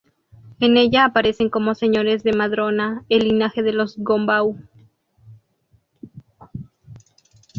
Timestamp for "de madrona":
2.23-3.05